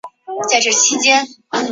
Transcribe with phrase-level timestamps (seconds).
[0.25, 1.27] 分为古传散
[1.61, 1.67] 手。